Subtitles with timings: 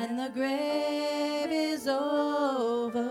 [0.00, 3.10] and the grave is overwhelmed.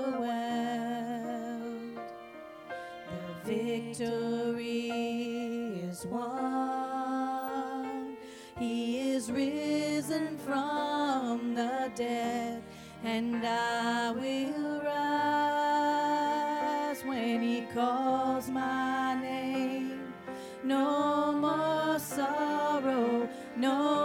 [3.45, 4.89] The victory
[5.87, 6.57] is won.
[8.57, 12.63] He is risen from the dead,
[13.03, 16.09] and I will rise
[17.05, 20.11] when he calls my name.
[20.63, 23.98] No more sorrow, no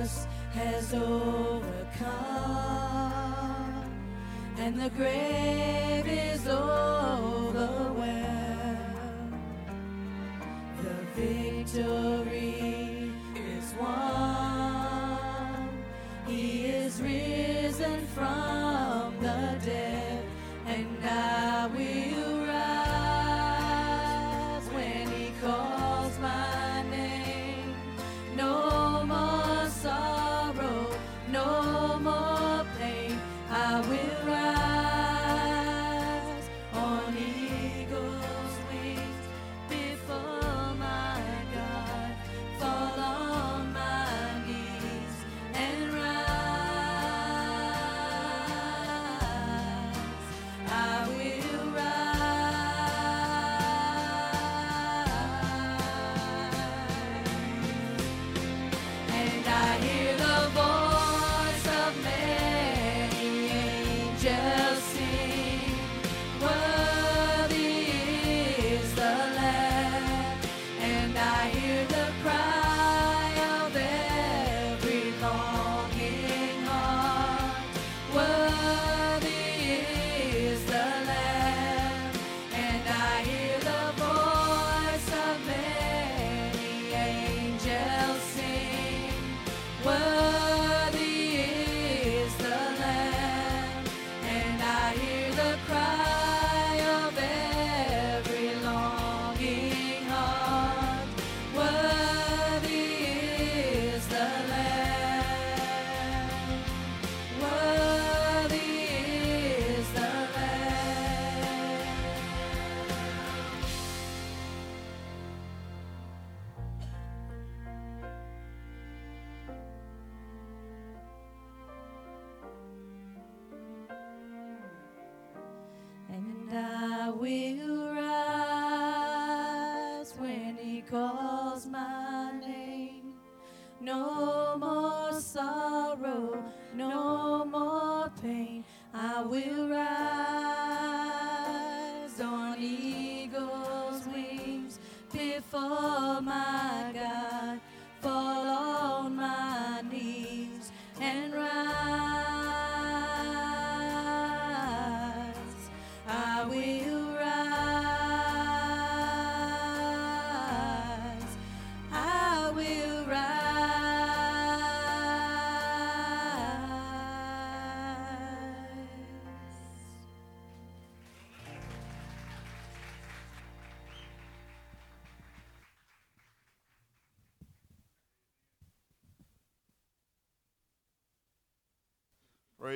[0.00, 1.64] Jesus has overcome,
[4.56, 7.39] and the grave is over.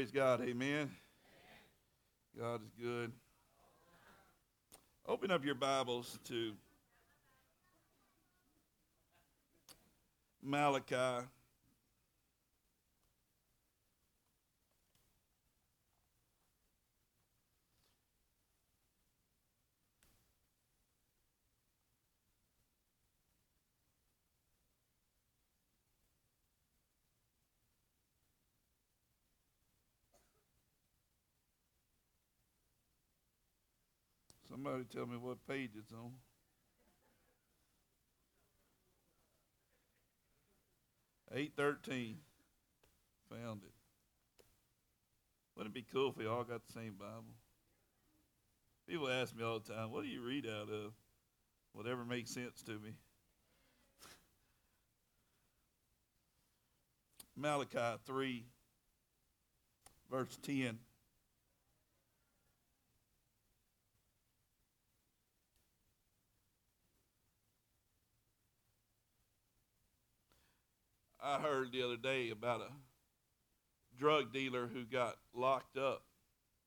[0.04, 0.42] Praise God.
[0.42, 0.90] Amen.
[2.38, 3.10] God is good.
[5.08, 6.52] Open up your Bibles to
[10.42, 11.24] Malachi
[34.54, 36.12] Somebody tell me what page it's on.
[41.34, 42.18] Eight thirteen.
[43.30, 43.72] Found it.
[45.56, 47.34] Wouldn't it be cool if we all got the same Bible?
[48.88, 50.92] People ask me all the time, what do you read out of?
[51.72, 52.94] Whatever makes sense to me.
[57.36, 58.44] Malachi 3,
[60.08, 60.78] verse 10.
[71.24, 72.70] I heard the other day about a
[73.98, 76.02] drug dealer who got locked up.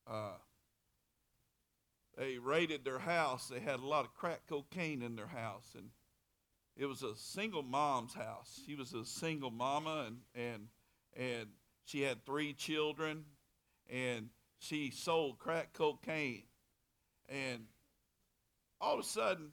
[0.09, 0.33] Uh,
[2.17, 3.49] they raided their house.
[3.49, 5.91] They had a lot of crack cocaine in their house, and
[6.75, 8.59] it was a single mom's house.
[8.65, 10.67] She was a single mama, and and
[11.15, 11.49] and
[11.85, 13.25] she had three children,
[13.87, 16.45] and she sold crack cocaine,
[17.29, 17.65] and
[18.81, 19.51] all of a sudden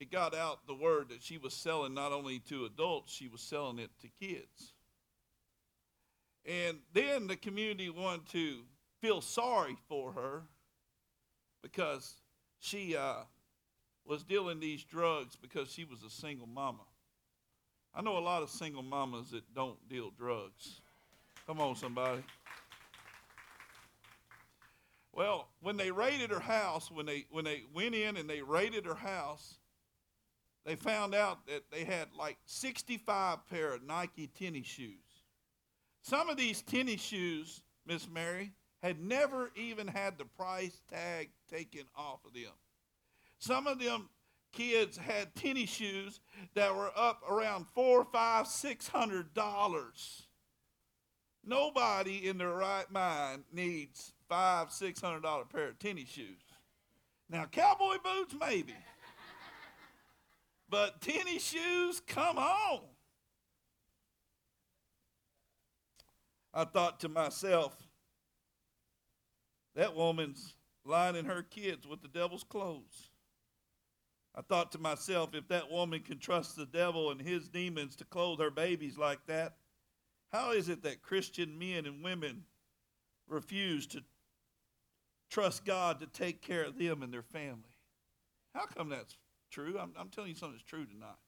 [0.00, 3.42] it got out the word that she was selling not only to adults, she was
[3.42, 4.72] selling it to kids.
[6.46, 8.60] And then the community wanted to
[9.02, 10.42] feel sorry for her
[11.62, 12.14] because
[12.58, 13.24] she uh,
[14.06, 16.84] was dealing these drugs because she was a single mama.
[17.94, 20.80] I know a lot of single mamas that don't deal drugs.
[21.46, 22.22] Come on, somebody.
[25.12, 28.86] Well, when they raided her house, when they when they went in and they raided
[28.86, 29.59] her house,
[30.64, 34.94] they found out that they had like 65 pair of Nike tennis shoes.
[36.02, 38.52] Some of these tennis shoes, Miss Mary,
[38.82, 42.52] had never even had the price tag taken off of them.
[43.38, 44.08] Some of them
[44.52, 46.20] kids had tennis shoes
[46.54, 50.26] that were up around four, five, six hundred dollars.
[51.44, 56.42] Nobody in their right mind needs five, six hundred dollar pair of tennis shoes.
[57.28, 58.74] Now, cowboy boots, maybe.
[60.70, 62.80] But tennis shoes, come on.
[66.54, 67.76] I thought to myself,
[69.74, 73.10] that woman's lining her kids with the devil's clothes.
[74.34, 78.04] I thought to myself, if that woman can trust the devil and his demons to
[78.04, 79.56] clothe her babies like that,
[80.32, 82.44] how is it that Christian men and women
[83.28, 84.02] refuse to
[85.30, 87.76] trust God to take care of them and their family?
[88.54, 89.16] How come that's
[89.50, 89.76] true.
[89.78, 91.18] I'm, I'm telling you something that's true tonight.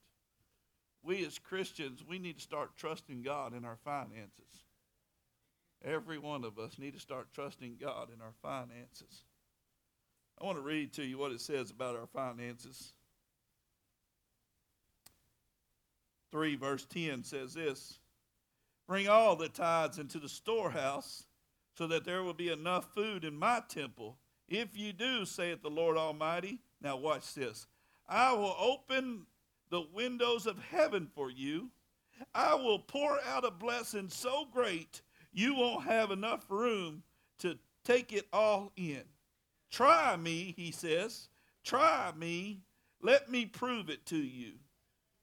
[1.03, 4.65] We as Christians, we need to start trusting God in our finances.
[5.85, 9.25] Every one of us need to start trusting God in our finances.
[10.41, 12.93] I want to read to you what it says about our finances.
[16.31, 17.99] 3 verse 10 says this
[18.87, 21.25] Bring all the tithes into the storehouse,
[21.77, 24.19] so that there will be enough food in my temple.
[24.49, 26.59] If you do, saith the Lord Almighty.
[26.83, 27.67] Now, watch this.
[28.09, 29.27] I will open
[29.71, 31.71] the windows of heaven for you.
[32.35, 37.03] I will pour out a blessing so great you won't have enough room
[37.39, 39.03] to take it all in.
[39.71, 41.29] Try me, he says.
[41.65, 42.61] Try me.
[43.01, 44.53] Let me prove it to you.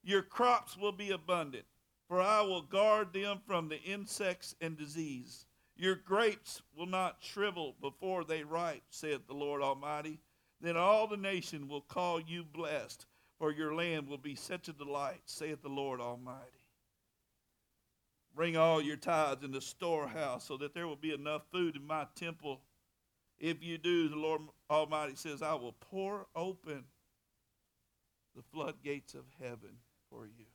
[0.03, 1.65] Your crops will be abundant,
[2.07, 5.45] for I will guard them from the insects and disease.
[5.75, 10.19] Your grapes will not shrivel before they ripe, saith the Lord Almighty.
[10.61, 13.05] Then all the nation will call you blessed,
[13.37, 16.65] for your land will be such a delight, saith the Lord Almighty.
[18.35, 21.85] Bring all your tithes in the storehouse, so that there will be enough food in
[21.85, 22.61] my temple.
[23.39, 26.83] If you do, the Lord Almighty says, I will pour open
[28.35, 29.77] the floodgates of heaven
[30.09, 30.45] for you.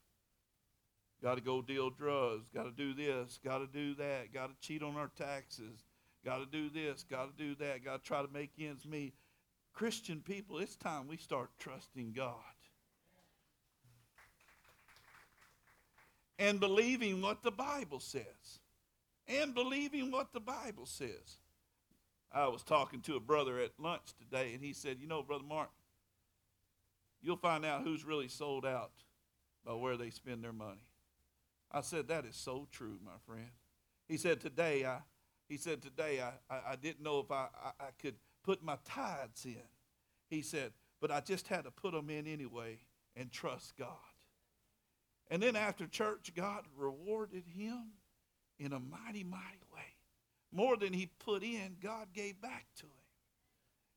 [1.22, 2.50] Got to go deal drugs.
[2.54, 3.38] Got to do this.
[3.42, 4.32] Got to do that.
[4.32, 5.82] Got to cheat on our taxes.
[6.24, 7.02] Got to do this.
[7.02, 7.82] Got to do that.
[7.82, 9.14] Got to try to make ends meet.
[9.74, 12.36] Christian people, it's time we start trusting God.
[16.38, 18.60] And believing what the Bible says.
[19.26, 21.38] And believing what the Bible says.
[22.32, 25.44] I was talking to a brother at lunch today, and he said, You know, Brother
[25.44, 25.70] Mark,
[27.22, 28.90] you'll find out who's really sold out
[29.64, 30.86] by where they spend their money.
[31.70, 33.50] I said, That is so true, my friend.
[34.08, 34.98] He said, Today, I,
[35.48, 38.76] he said, Today, I, I, I didn't know if I, I, I could put my
[38.84, 39.56] tithes in.
[40.28, 42.78] He said, but I just had to put them in anyway
[43.16, 43.88] and trust God.
[45.30, 47.82] And then after church, God rewarded him
[48.58, 49.80] in a mighty, mighty way.
[50.52, 52.90] More than he put in, God gave back to him.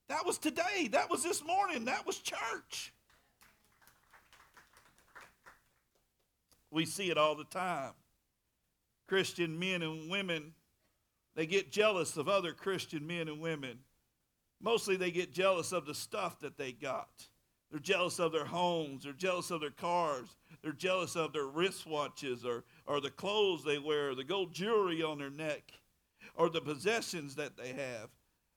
[0.09, 0.87] That was today.
[0.91, 1.85] That was this morning.
[1.85, 2.93] That was church.
[6.71, 7.91] We see it all the time.
[9.07, 10.53] Christian men and women,
[11.35, 13.79] they get jealous of other Christian men and women.
[14.61, 17.27] Mostly they get jealous of the stuff that they got.
[17.69, 19.03] They're jealous of their homes.
[19.03, 20.35] They're jealous of their cars.
[20.61, 25.17] They're jealous of their wristwatches or, or the clothes they wear, the gold jewelry on
[25.17, 25.71] their neck,
[26.35, 28.09] or the possessions that they have.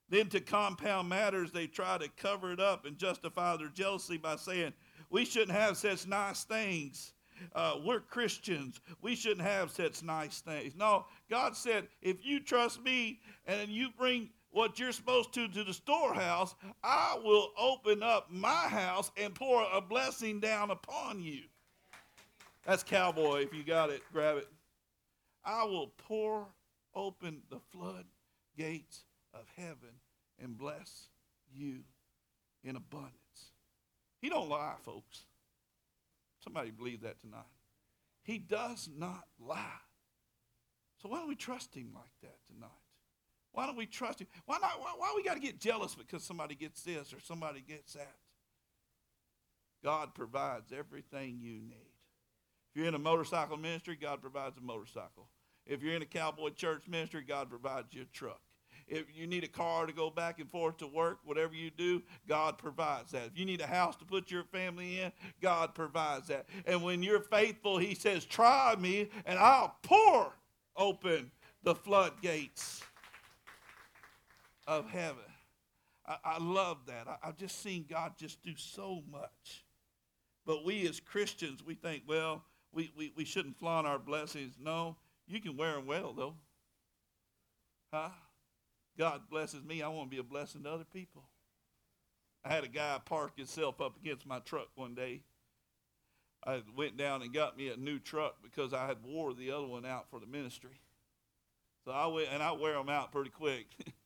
[0.09, 4.37] Then, to compound matters, they try to cover it up and justify their jealousy by
[4.37, 4.73] saying,
[5.09, 7.13] We shouldn't have such nice things.
[7.55, 8.81] Uh, we're Christians.
[9.01, 10.75] We shouldn't have such nice things.
[10.77, 15.65] No, God said, If you trust me and you bring what you're supposed to to
[15.65, 21.43] the storehouse, I will open up my house and pour a blessing down upon you.
[22.67, 23.43] That's cowboy.
[23.43, 24.49] If you got it, grab it.
[25.45, 26.47] I will pour
[26.95, 28.05] open the flood
[28.57, 29.95] gates of heaven
[30.43, 31.09] and bless
[31.53, 31.81] you
[32.65, 33.15] in abundance.
[34.21, 35.25] He don't lie, folks.
[36.43, 37.45] Somebody believe that tonight.
[38.23, 39.81] He does not lie.
[41.01, 42.69] So why don't we trust him like that tonight?
[43.53, 44.29] Why don't we trust him?
[44.47, 44.81] Why not?
[44.81, 48.15] Why, why we got to get jealous because somebody gets this or somebody gets that?
[49.83, 51.95] God provides everything you need.
[52.71, 55.27] If you're in a motorcycle ministry, God provides a motorcycle.
[55.67, 58.41] If you're in a cowboy church ministry, God provides you a truck.
[58.87, 62.03] If you need a car to go back and forth to work, whatever you do,
[62.29, 63.27] God provides that.
[63.27, 66.47] If you need a house to put your family in, God provides that.
[66.67, 70.33] And when you're faithful, He says, Try me, and I'll pour
[70.77, 71.31] open
[71.63, 72.83] the floodgates
[74.71, 75.25] of heaven.
[76.07, 77.09] I, I love that.
[77.09, 79.65] I, I've just seen God just do so much.
[80.47, 84.55] But we as Christians, we think, well, we, we, we shouldn't flaunt our blessings.
[84.63, 84.97] No,
[85.27, 86.35] you can wear them well, though.
[87.93, 88.11] Huh?
[88.97, 89.83] God blesses me.
[89.83, 91.25] I want to be a blessing to other people.
[92.45, 95.23] I had a guy park himself up against my truck one day.
[96.47, 99.67] I went down and got me a new truck because I had wore the other
[99.67, 100.81] one out for the ministry.
[101.85, 103.67] So I went, and I wear them out pretty quick.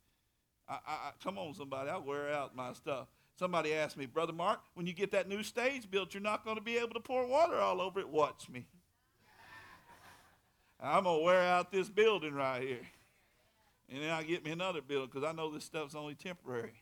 [0.68, 3.09] I, I, come on, somebody, I wear out my stuff.
[3.37, 6.56] Somebody asked me, Brother Mark, when you get that new stage built, you're not going
[6.56, 8.09] to be able to pour water all over it.
[8.09, 8.66] Watch me.
[10.80, 12.87] I'm going to wear out this building right here.
[13.92, 16.73] And then I get me another building because I know this stuff's only temporary.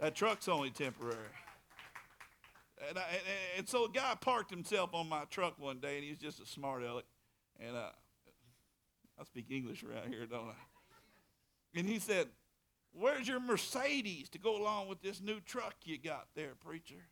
[0.00, 1.16] That truck's only temporary.
[2.88, 3.22] And, I, and,
[3.58, 6.46] and, so a guy parked himself on my truck one day, and he's just a
[6.46, 7.04] smart aleck.
[7.60, 7.90] And uh,
[9.18, 11.78] I speak English around here, don't I?
[11.78, 12.28] And he said,
[12.96, 17.08] Where's your Mercedes to go along with this new truck you got there, preacher?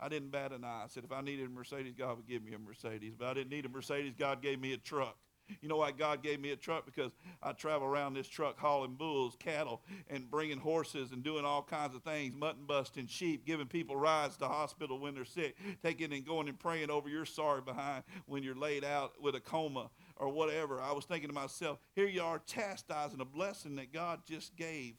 [0.00, 0.82] I didn't bat an eye.
[0.84, 3.14] I said, if I needed a Mercedes, God would give me a Mercedes.
[3.16, 5.16] But I didn't need a Mercedes, God gave me a truck.
[5.60, 6.86] You know why God gave me a truck?
[6.86, 11.62] Because I travel around this truck hauling bulls, cattle, and bringing horses and doing all
[11.62, 16.12] kinds of things, mutton busting sheep, giving people rides to hospital when they're sick, taking
[16.12, 19.90] and going and praying over your sorry behind when you're laid out with a coma
[20.16, 20.80] or whatever.
[20.80, 24.94] I was thinking to myself, here you are chastising a blessing that God just gave.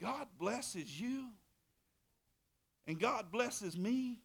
[0.00, 1.28] God blesses you,
[2.86, 4.20] and God blesses me,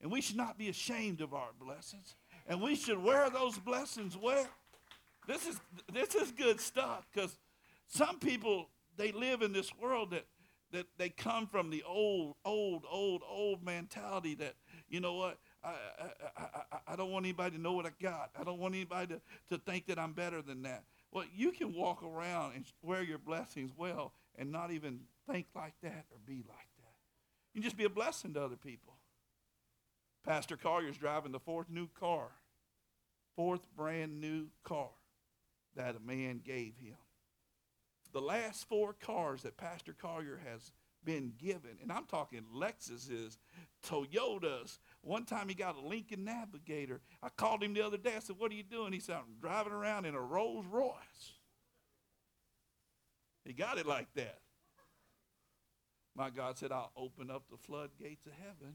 [0.00, 2.14] and we should not be ashamed of our blessings
[2.48, 4.46] and we should wear those blessings well.
[5.26, 5.60] This is
[5.92, 7.36] this is good stuff because
[7.88, 10.24] some people they live in this world that
[10.72, 14.54] that they come from the old, old, old, old mentality that
[14.88, 15.74] you know what I,
[16.36, 18.30] I, I, I don't want anybody to know what I got.
[18.38, 20.84] I don't want anybody to, to think that I'm better than that.
[21.12, 25.74] Well, you can walk around and wear your blessings well and not even think like
[25.82, 26.94] that or be like that.
[27.54, 28.94] You just be a blessing to other people.
[30.24, 32.28] Pastor Collier's driving the fourth new car,
[33.36, 34.90] fourth brand new car
[35.76, 36.96] that a man gave him.
[38.12, 40.72] The last four cars that Pastor Collier has
[41.04, 43.38] been given, and I'm talking Lexuses,
[43.86, 44.78] Toyotas.
[45.02, 47.00] One time he got a Lincoln Navigator.
[47.22, 48.14] I called him the other day.
[48.16, 48.92] I said, What are you doing?
[48.92, 51.36] He said, I'm driving around in a Rolls Royce.
[53.46, 54.40] He got it like that.
[56.16, 58.74] My God said, I'll open up the floodgates of heaven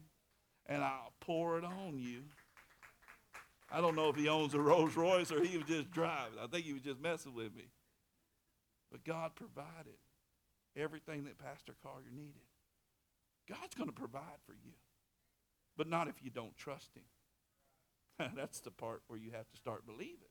[0.66, 2.22] and I'll pour it on you.
[3.70, 6.38] I don't know if he owns a Rolls Royce or he was just driving.
[6.42, 7.64] I think he was just messing with me.
[8.90, 9.98] But God provided
[10.76, 12.46] everything that Pastor Collier needed.
[13.48, 14.72] God's going to provide for you,
[15.76, 18.30] but not if you don't trust him.
[18.36, 20.30] That's the part where you have to start believing.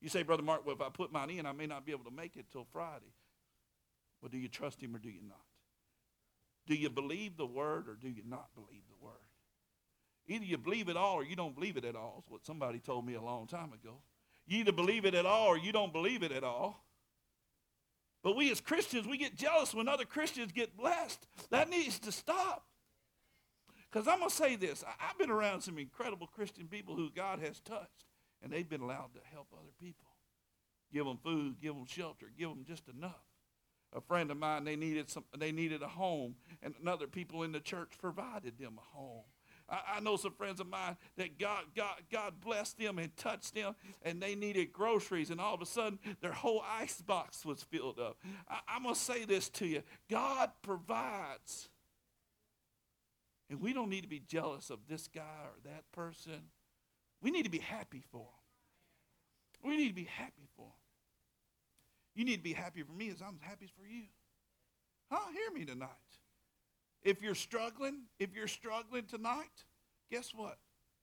[0.00, 2.04] You say, Brother Mark, well, if I put mine in, I may not be able
[2.04, 3.12] to make it till Friday.
[4.24, 5.36] Well, do you trust him or do you not?
[6.66, 9.12] Do you believe the word or do you not believe the word?
[10.26, 12.22] Either you believe it all or you don't believe it at all.
[12.24, 13.98] Is what somebody told me a long time ago.
[14.46, 16.86] You either believe it at all or you don't believe it at all.
[18.22, 21.26] But we as Christians, we get jealous when other Christians get blessed.
[21.50, 22.64] That needs to stop.
[23.92, 27.10] Because I'm going to say this I, have been around some incredible Christian people who
[27.14, 28.06] God has touched,
[28.42, 30.08] and they've been allowed to help other people.
[30.94, 33.20] Give them food, give them shelter, give them just enough.
[33.94, 37.52] A friend of mine, they needed some, they needed a home, and other people in
[37.52, 39.22] the church provided them a home.
[39.68, 43.54] I, I, know some friends of mine that God, God, God blessed them and touched
[43.54, 47.62] them, and they needed groceries, and all of a sudden their whole ice box was
[47.62, 48.18] filled up.
[48.48, 51.68] I, I'm going to say this to you God provides.
[53.50, 56.40] And we don't need to be jealous of this guy or that person.
[57.20, 58.26] We need to be happy for
[59.62, 59.70] them.
[59.70, 60.83] We need to be happy for them.
[62.14, 64.04] You need to be happy for me as I'm happy for you.
[65.10, 65.32] Huh?
[65.32, 65.88] Hear me tonight.
[67.02, 69.64] If you're struggling, if you're struggling tonight,
[70.10, 70.58] guess what?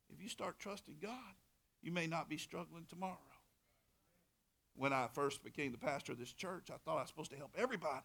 [0.09, 1.35] If you start trusting God,
[1.81, 3.17] you may not be struggling tomorrow.
[4.75, 7.37] When I first became the pastor of this church, I thought I was supposed to
[7.37, 8.03] help everybody.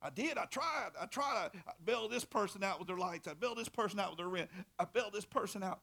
[0.00, 0.36] I did.
[0.36, 0.90] I tried.
[1.00, 3.28] I tried to bail this person out with their lights.
[3.28, 4.50] I bailed this person out with their rent.
[4.78, 5.80] I bailed this person out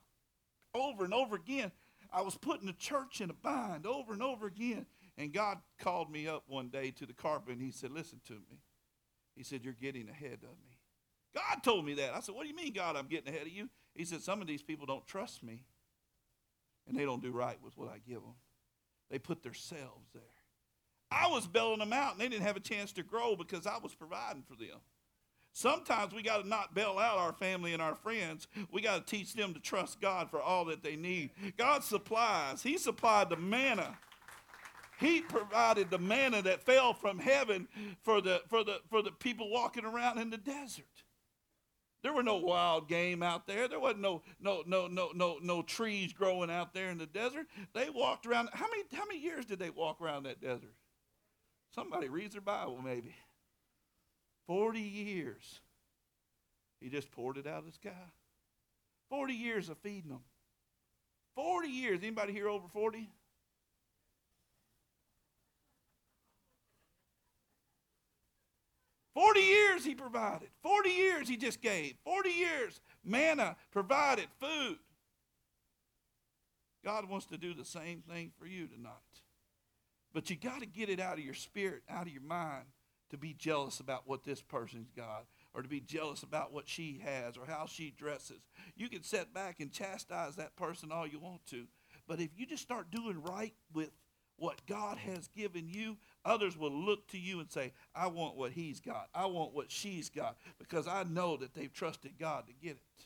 [0.73, 1.71] over and over again.
[2.11, 4.85] I was putting the church in a bind over and over again.
[5.19, 8.33] And God called me up one day to the carpet and he said, Listen to
[8.33, 8.61] me.
[9.35, 10.79] He said, You're getting ahead of me.
[11.35, 12.15] God told me that.
[12.15, 13.69] I said, What do you mean, God, I'm getting ahead of you?
[13.93, 15.65] He said, Some of these people don't trust me,
[16.87, 18.35] and they don't do right with what I give them.
[19.11, 20.23] They put themselves there.
[21.11, 23.77] I was bailing them out, and they didn't have a chance to grow because I
[23.77, 24.79] was providing for them.
[25.51, 28.47] Sometimes we got to not bail out our family and our friends.
[28.71, 31.31] We got to teach them to trust God for all that they need.
[31.57, 33.97] God supplies, He supplied the manna.
[34.99, 37.67] He provided the manna that fell from heaven
[38.01, 40.85] for the, for the, for the people walking around in the desert.
[42.03, 43.67] There were no wild game out there.
[43.67, 47.47] There wasn't no no no no no no trees growing out there in the desert.
[47.73, 48.49] They walked around.
[48.53, 50.73] How many how many years did they walk around that desert?
[51.75, 53.13] Somebody reads their Bible maybe.
[54.47, 55.59] 40 years.
[56.79, 58.11] He just poured it out of the sky.
[59.09, 60.23] 40 years of feeding them.
[61.35, 61.99] 40 years.
[62.01, 63.09] Anybody here over 40?
[69.19, 70.47] 40 years he provided.
[70.63, 71.95] 40 years he just gave.
[72.05, 74.77] 40 years manna provided food.
[76.85, 78.93] God wants to do the same thing for you tonight.
[80.13, 82.63] But you got to get it out of your spirit, out of your mind,
[83.09, 87.01] to be jealous about what this person's got, or to be jealous about what she
[87.03, 88.47] has, or how she dresses.
[88.77, 91.65] You can sit back and chastise that person all you want to.
[92.07, 93.89] But if you just start doing right with
[94.37, 98.51] what God has given you, others will look to you and say, I want what
[98.51, 99.09] he's got.
[99.13, 103.05] I want what she's got because I know that they've trusted God to get it.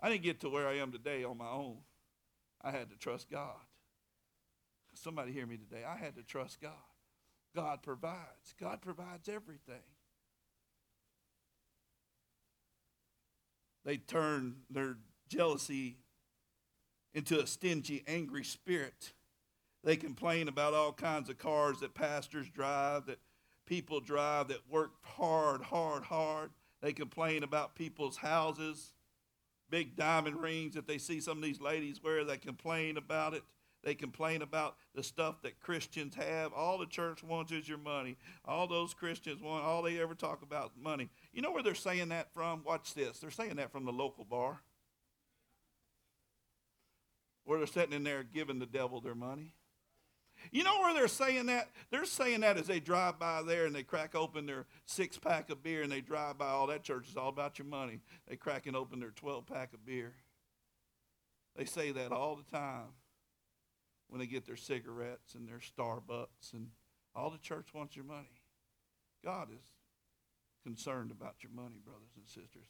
[0.00, 1.78] I didn't get to where I am today on my own.
[2.62, 3.56] I had to trust God.
[4.94, 5.84] Somebody hear me today.
[5.84, 6.72] I had to trust God.
[7.54, 8.54] God provides.
[8.60, 9.82] God provides everything.
[13.84, 14.96] They turn their
[15.28, 15.98] jealousy
[17.14, 19.12] into a stingy, angry spirit
[19.84, 23.18] they complain about all kinds of cars that pastors drive, that
[23.66, 26.50] people drive, that work hard, hard, hard.
[26.80, 28.92] They complain about people's houses,
[29.70, 32.24] big diamond rings that they see some of these ladies wear.
[32.24, 33.42] They complain about it.
[33.84, 36.52] They complain about the stuff that Christians have.
[36.52, 38.16] All the church wants is your money.
[38.44, 41.08] All those Christians want, all they ever talk about money.
[41.32, 42.64] You know where they're saying that from?
[42.64, 43.20] Watch this.
[43.20, 44.60] They're saying that from the local bar.
[47.44, 49.52] Where they're sitting in there giving the devil their money.
[50.50, 51.68] You know where they're saying that?
[51.90, 55.50] They're saying that as they drive by there and they crack open their six pack
[55.50, 56.48] of beer and they drive by.
[56.48, 58.00] All that church is all about your money.
[58.26, 60.14] They cracking open their 12 pack of beer.
[61.56, 62.88] They say that all the time
[64.08, 66.68] when they get their cigarettes and their Starbucks and
[67.14, 68.42] all the church wants your money.
[69.24, 69.66] God is
[70.64, 72.68] concerned about your money, brothers and sisters.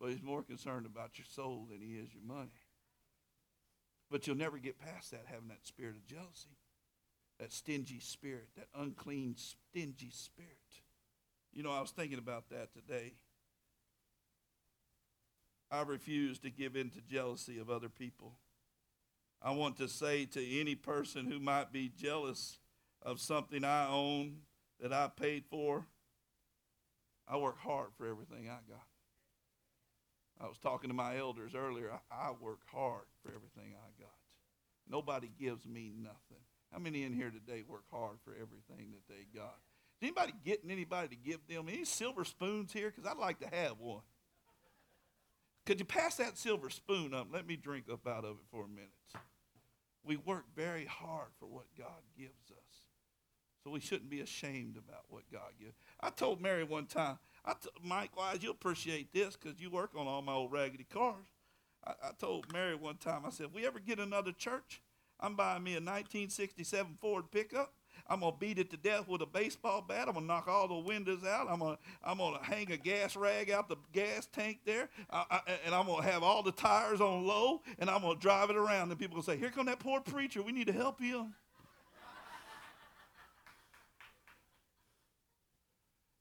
[0.00, 2.60] But he's more concerned about your soul than he is your money.
[4.10, 6.56] But you'll never get past that, having that spirit of jealousy
[7.40, 10.50] that stingy spirit, that unclean, stingy spirit.
[11.52, 13.14] You know, I was thinking about that today.
[15.70, 18.34] I refuse to give in to jealousy of other people.
[19.42, 22.58] I want to say to any person who might be jealous
[23.02, 24.40] of something I own
[24.80, 25.86] that I paid for,
[27.26, 28.84] I work hard for everything I got.
[30.42, 31.90] I was talking to my elders earlier.
[32.10, 34.12] I, I work hard for everything I got.
[34.88, 36.44] Nobody gives me nothing.
[36.72, 39.58] How many in here today work hard for everything that they got?
[40.00, 42.92] Is anybody getting anybody to give them any silver spoons here?
[42.94, 44.02] Because I'd like to have one.
[45.66, 47.28] Could you pass that silver spoon up?
[47.32, 48.90] Let me drink up out of it for a minute.
[50.02, 52.82] We work very hard for what God gives us.
[53.62, 55.74] So we shouldn't be ashamed about what God gives.
[56.00, 59.90] I told Mary one time, I t- Mike Wise, you'll appreciate this because you work
[59.94, 61.26] on all my old raggedy cars.
[61.86, 64.80] I, I told Mary one time, I said, if we ever get another church,
[65.20, 67.74] I'm buying me a 1967 Ford pickup.
[68.08, 70.08] I'm gonna beat it to death with a baseball bat.
[70.08, 71.46] I'm gonna knock all the windows out.
[71.48, 75.40] I'm gonna I'm gonna hang a gas rag out the gas tank there, I, I,
[75.64, 78.90] and I'm gonna have all the tires on low, and I'm gonna drive it around.
[78.90, 80.42] And people gonna say, "Here come that poor preacher.
[80.42, 81.34] We need to help him."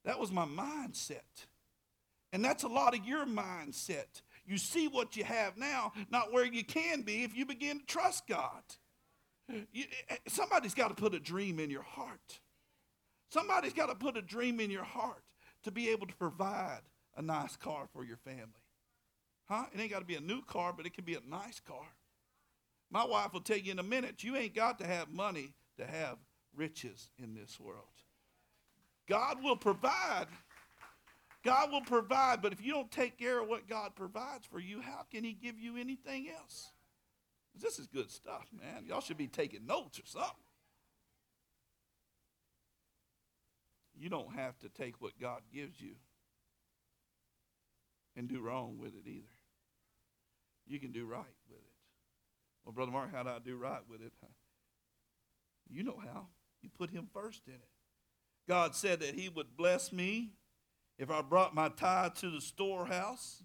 [0.05, 1.45] That was my mindset.
[2.31, 4.21] And that's a lot of your mindset.
[4.45, 7.85] You see what you have now, not where you can be if you begin to
[7.85, 8.63] trust God.
[9.49, 12.39] You, eh, somebody's got to put a dream in your heart.
[13.31, 15.23] Somebody's got to put a dream in your heart
[15.63, 16.81] to be able to provide
[17.15, 18.63] a nice car for your family.
[19.47, 19.65] Huh?
[19.73, 21.87] It ain't got to be a new car, but it can be a nice car.
[22.91, 25.85] My wife will tell you in a minute, you ain't got to have money to
[25.85, 26.17] have
[26.55, 27.83] riches in this world.
[29.07, 30.27] God will provide.
[31.43, 34.81] God will provide, but if you don't take care of what God provides for you,
[34.81, 36.71] how can He give you anything else?
[37.61, 38.85] This is good stuff, man.
[38.85, 40.29] Y'all should be taking notes or something.
[43.97, 45.95] You don't have to take what God gives you
[48.15, 49.27] and do wrong with it either.
[50.67, 51.73] You can do right with it.
[52.63, 54.13] Well, Brother Mark, how do I do right with it?
[55.71, 56.25] You know how.
[56.63, 57.69] You put Him first in it.
[58.47, 60.31] God said that He would bless me
[60.97, 63.43] if I brought my tithe to the storehouse.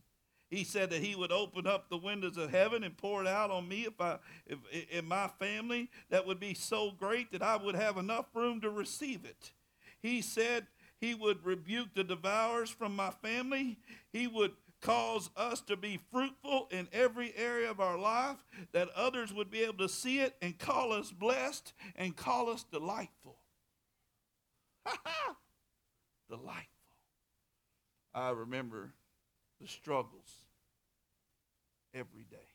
[0.55, 3.51] He said that he would open up the windows of heaven and pour it out
[3.51, 7.57] on me if I if in my family that would be so great that I
[7.57, 9.51] would have enough room to receive it.
[10.01, 10.69] He said
[11.01, 13.79] he would rebuke the devourers from my family.
[14.13, 18.37] He would cause us to be fruitful in every area of our life,
[18.73, 22.65] that others would be able to see it and call us blessed and call us
[22.71, 23.39] delightful.
[26.29, 26.69] delightful.
[28.15, 28.93] I remember
[29.61, 30.44] the struggles
[31.95, 32.49] every day.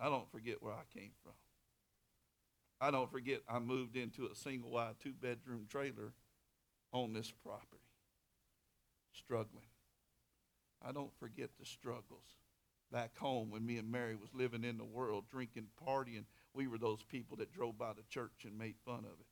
[0.00, 1.32] I don't forget where I came from.
[2.80, 6.12] I don't forget I moved into a single wide two bedroom trailer
[6.92, 7.82] on this property,
[9.12, 9.66] struggling.
[10.80, 12.26] I don't forget the struggles
[12.92, 16.24] back home when me and Mary was living in the world, drinking, partying.
[16.54, 19.26] We were those people that drove by the church and made fun of it.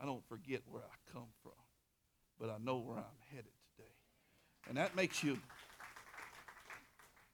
[0.00, 1.52] I don't forget where I come from,
[2.40, 3.90] but I know where I'm headed today.
[4.68, 5.38] And that makes you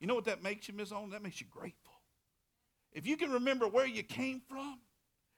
[0.01, 1.11] you know what that makes you, Miss Owen?
[1.11, 1.93] That makes you grateful.
[2.93, 4.79] If you can remember where you came from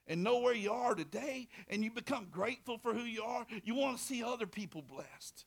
[0.07, 3.75] and know where you are today, and you become grateful for who you are, you
[3.75, 5.45] want to see other people blessed.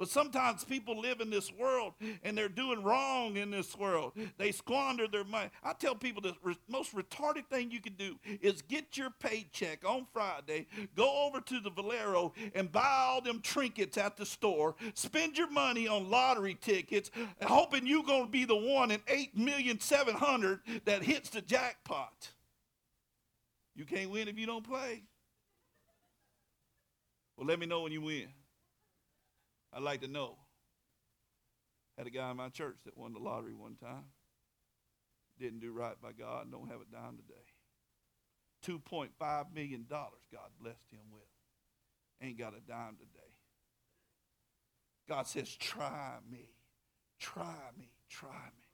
[0.00, 1.92] But sometimes people live in this world
[2.24, 4.12] and they're doing wrong in this world.
[4.38, 5.50] They squander their money.
[5.62, 9.84] I tell people the re- most retarded thing you can do is get your paycheck
[9.84, 14.74] on Friday, go over to the Valero and buy all them trinkets at the store,
[14.94, 17.10] spend your money on lottery tickets,
[17.42, 22.30] hoping you're going to be the one in 8,700 that hits the jackpot.
[23.76, 25.02] You can't win if you don't play.
[27.36, 28.28] Well, let me know when you win.
[29.72, 30.36] I'd like to know.
[31.96, 34.04] Had a guy in my church that won the lottery one time.
[35.38, 37.34] Didn't do right by God and don't have a dime today.
[38.66, 41.22] $2.5 million God blessed him with.
[42.22, 43.30] Ain't got a dime today.
[45.08, 46.50] God says, try me,
[47.18, 48.69] try me, try me.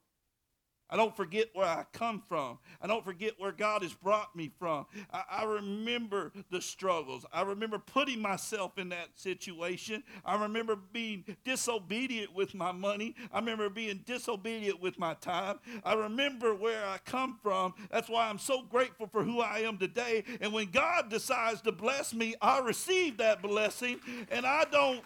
[0.88, 2.58] I don't forget where I come from.
[2.80, 4.86] I don't forget where God has brought me from.
[5.12, 7.26] I, I, remember the struggles.
[7.32, 10.04] I remember putting myself in that situation.
[10.24, 13.16] I remember being disobedient with my money.
[13.32, 15.58] I remember being disobedient with my time.
[15.84, 17.74] I remember where I come from.
[17.90, 20.22] That's why I'm so grateful for who I am today.
[20.40, 23.98] And when God decides to bless me, I receive that blessing
[24.30, 25.02] and I don't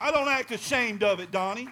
[0.00, 1.68] I don't act ashamed of it, Donnie.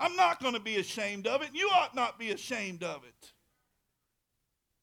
[0.00, 1.50] I'm not going to be ashamed of it.
[1.52, 3.32] You ought not be ashamed of it.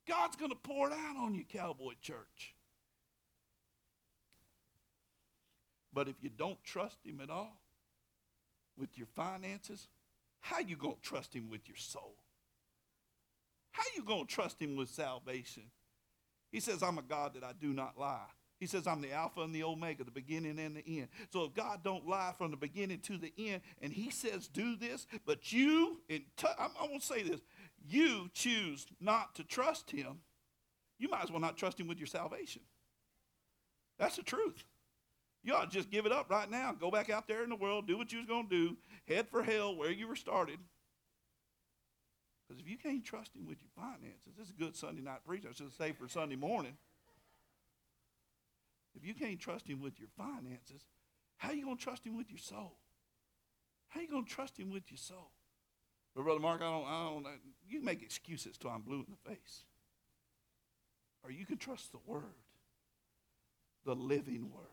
[0.07, 2.55] God's going to pour it out on you, Cowboy Church.
[5.91, 7.59] But if you don't trust Him at all
[8.77, 9.87] with your finances,
[10.39, 12.15] how you going to trust Him with your soul?
[13.71, 15.63] How you going to trust Him with salvation?
[16.51, 18.29] He says, I'm a God that I do not lie.
[18.59, 21.09] He says, I'm the Alpha and the Omega, the beginning and the end.
[21.31, 24.75] So if God don't lie from the beginning to the end, and he says, do
[24.75, 27.41] this, but you, in t- I'm, going to say this,
[27.87, 30.21] you choose not to trust him,
[30.97, 32.63] you might as well not trust him with your salvation.
[33.99, 34.63] That's the truth.
[35.43, 36.75] You ought to just give it up right now.
[36.77, 39.27] Go back out there in the world, do what you was going to do, head
[39.29, 40.57] for hell where you were started.
[42.47, 45.19] Because if you can't trust him with your finances, this is a good Sunday night
[45.25, 45.49] preaching.
[45.51, 46.73] I should say for Sunday morning.
[48.97, 50.87] If you can't trust him with your finances,
[51.37, 52.77] how are you going to trust him with your soul?
[53.89, 55.31] How are you going to trust him with your soul?
[56.15, 57.27] But Brother Mark, I don't, I don't,
[57.69, 59.65] you make excuses till I'm blue in the face.
[61.23, 62.23] Or you can trust the Word,
[63.85, 64.65] the living Word.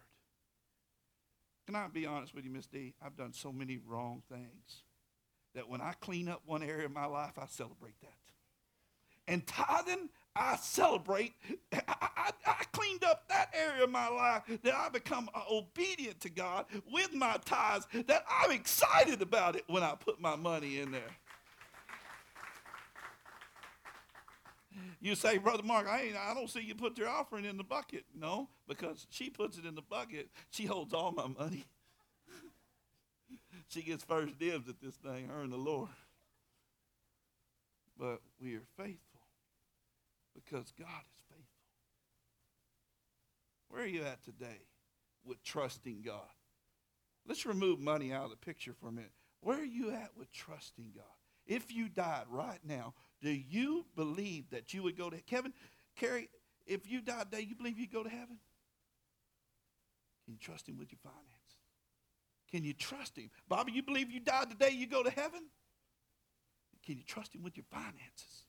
[1.67, 2.95] Can I be honest with you, Miss D?
[3.05, 4.83] I've done so many wrong things
[5.55, 8.13] that when I clean up one area of my life, I celebrate that.
[9.27, 11.35] And tithing, I celebrate.
[11.73, 16.21] I, I, I, cleaned up that area of my life that I become uh, obedient
[16.21, 20.81] to God with my tithes, that I'm excited about it when I put my money
[20.81, 21.03] in there.
[25.01, 27.63] You say, Brother Mark, I, ain't, I don't see you put your offering in the
[27.65, 28.05] bucket.
[28.19, 30.31] No, because she puts it in the bucket.
[30.51, 31.65] She holds all my money.
[33.69, 35.91] she gets first dibs at this thing, her and the Lord.
[37.99, 39.14] But we are faithful
[40.35, 41.45] because God is faithful.
[43.69, 44.69] Where are you at today
[45.25, 46.21] with trusting God?
[47.27, 49.13] Let's remove money out of the picture for a minute.
[49.41, 51.05] Where are you at with trusting God?
[51.47, 55.25] If you died right now, do you believe that you would go to heaven?
[55.27, 55.53] Kevin,
[55.97, 56.31] Carrie,
[56.67, 58.39] if you died today, you believe you'd go to heaven?
[60.25, 61.31] Can you trust him with your finances?
[62.51, 63.31] Can you trust him?
[63.49, 65.41] Bobby, you believe you died today, you go to heaven?
[66.85, 68.45] Can you trust him with your finances?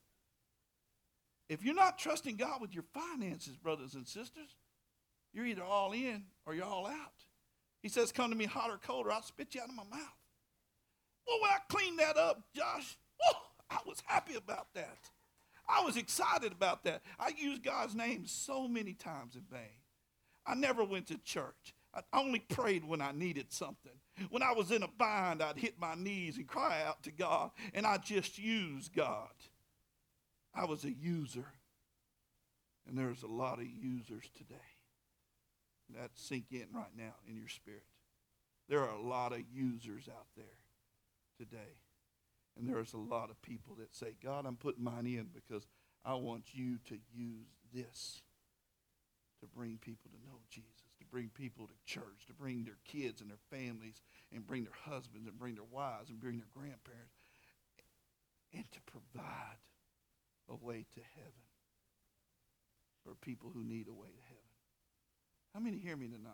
[1.48, 4.56] If you're not trusting God with your finances, brothers and sisters,
[5.34, 7.26] you're either all in or you're all out.
[7.82, 9.84] He says, Come to me hot or cold, or I'll spit you out of my
[9.84, 10.18] mouth.
[11.28, 12.98] Well, when I cleaned that up, Josh,
[13.70, 14.98] I was happy about that.
[15.68, 17.02] I was excited about that.
[17.20, 19.82] I used God's name so many times in vain.
[20.46, 21.74] I never went to church.
[21.94, 23.92] I only prayed when I needed something.
[24.30, 27.52] When I was in a bind, I'd hit my knees and cry out to God,
[27.74, 29.30] and I just used God.
[30.56, 31.46] I was a user.
[32.88, 34.56] And there's a lot of users today.
[35.96, 37.84] That sink in right now in your spirit.
[38.70, 40.46] There are a lot of users out there
[41.38, 41.82] today.
[42.58, 45.68] And there's a lot of people that say, God, I'm putting mine in because
[46.06, 48.22] I want you to use this
[49.42, 53.20] to bring people to know Jesus, to bring people to church, to bring their kids
[53.20, 54.02] and their families,
[54.34, 57.14] and bring their husbands, and bring their wives, and bring their grandparents,
[58.54, 59.58] and to provide
[60.50, 61.32] a way to heaven
[63.04, 64.44] for people who need a way to heaven.
[65.54, 66.34] How many hear me tonight?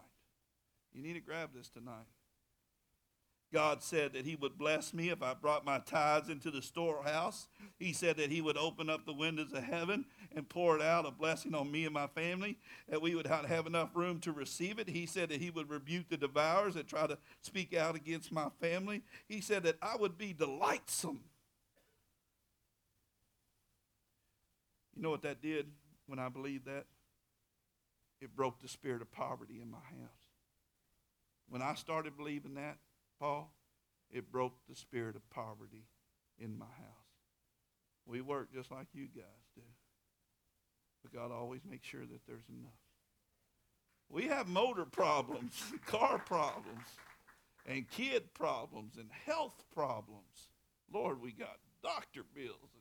[0.94, 2.08] You need to grab this tonight.
[3.54, 7.50] God said that He would bless me if I brought my tithes into the storehouse.
[7.78, 11.06] He said that He would open up the windows of heaven and pour it out
[11.06, 14.80] a blessing on me and my family, that we would have enough room to receive
[14.80, 14.88] it.
[14.88, 18.48] He said that He would rebuke the devourers that try to speak out against my
[18.62, 19.02] family.
[19.28, 21.20] He said that I would be delightsome.
[24.96, 25.68] You know what that did
[26.08, 26.86] when I believed that?
[28.22, 30.22] It broke the spirit of poverty in my house.
[31.50, 32.78] When I started believing that,
[33.20, 33.52] Paul,
[34.12, 35.86] it broke the spirit of poverty
[36.38, 37.02] in my house.
[38.06, 39.62] We work just like you guys do.
[41.02, 42.72] But God always makes sure that there's enough.
[44.10, 46.86] We have motor problems, car problems,
[47.66, 50.50] and kid problems, and health problems.
[50.94, 52.72] Lord, we got doctor bills.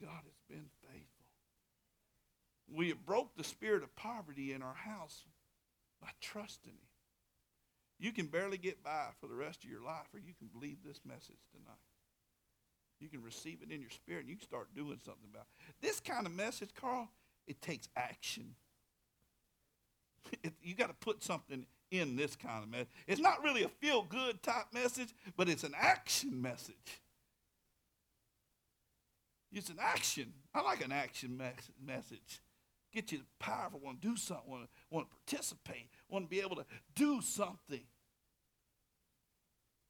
[0.00, 1.26] God has been faithful.
[2.72, 5.24] We have broke the spirit of poverty in our house
[6.00, 6.90] by trusting Him.
[7.98, 10.78] You can barely get by for the rest of your life, or you can believe
[10.84, 11.76] this message tonight.
[12.98, 15.74] You can receive it in your spirit, and you can start doing something about it.
[15.82, 17.08] This kind of message, Carl,
[17.46, 18.54] it takes action.
[20.62, 22.88] You got to put something in this kind of message.
[23.06, 27.00] It's not really a feel good type message, but it's an action message.
[29.52, 30.32] It's an action.
[30.54, 32.40] I like an action mes- message.
[32.92, 36.28] Get you the powerful, want to do something, want to, want to participate, want to
[36.28, 37.84] be able to do something.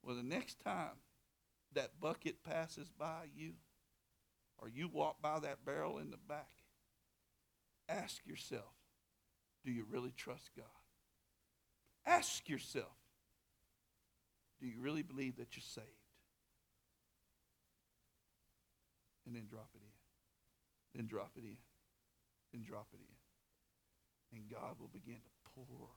[0.03, 0.99] Well, the next time
[1.75, 3.53] that bucket passes by you,
[4.59, 6.51] or you walk by that barrel in the back,
[7.89, 8.75] ask yourself,
[9.65, 10.67] do you really trust God?
[12.07, 12.97] Ask yourself,
[14.61, 16.00] do you really believe that you're saved?
[19.27, 19.97] And then drop it in.
[20.95, 21.61] Then drop it in.
[22.53, 23.17] Then drop it in.
[24.37, 25.91] And God will begin to pour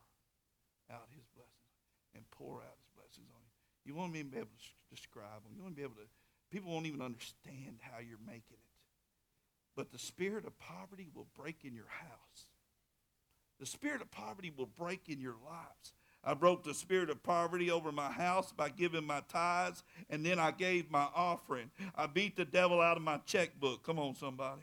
[0.91, 1.73] out his blessings
[2.15, 3.53] and pour out his blessings on you.
[3.85, 5.53] You won't even be able to describe them.
[5.55, 6.07] You won't be able to,
[6.51, 8.73] people won't even understand how you're making it.
[9.75, 12.53] But the spirit of poverty will break in your house.
[13.59, 15.93] The spirit of poverty will break in your lives.
[16.23, 20.39] I broke the spirit of poverty over my house by giving my tithes, and then
[20.39, 21.69] I gave my offering.
[21.95, 23.83] I beat the devil out of my checkbook.
[23.83, 24.61] Come on, somebody.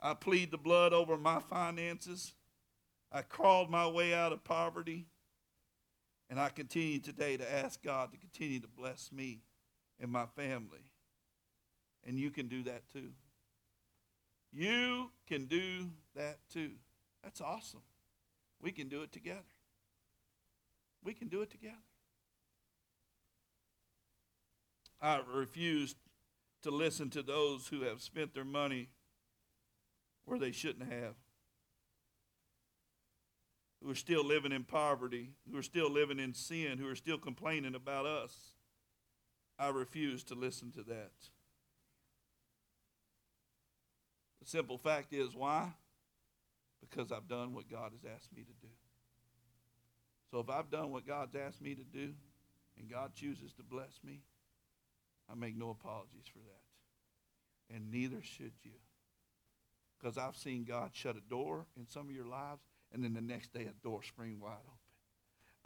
[0.00, 2.32] I plead the blood over my finances.
[3.12, 5.06] I crawled my way out of poverty.
[6.30, 9.40] And I continue today to ask God to continue to bless me
[9.98, 10.90] and my family.
[12.06, 13.12] And you can do that too.
[14.52, 16.72] You can do that too.
[17.22, 17.80] That's awesome.
[18.62, 19.40] We can do it together.
[21.04, 21.76] We can do it together.
[25.00, 25.94] I refuse
[26.62, 28.88] to listen to those who have spent their money
[30.24, 31.14] where they shouldn't have,
[33.82, 37.18] who are still living in poverty, who are still living in sin, who are still
[37.18, 38.36] complaining about us.
[39.58, 41.12] I refuse to listen to that.
[44.40, 45.72] The simple fact is why?
[46.80, 48.72] Because I've done what God has asked me to do.
[50.30, 52.12] So if I've done what God's asked me to do
[52.78, 54.20] and God chooses to bless me,
[55.30, 57.74] I make no apologies for that.
[57.74, 58.72] And neither should you.
[59.98, 62.62] Because I've seen God shut a door in some of your lives
[62.92, 64.78] and then the next day a door spring wide open.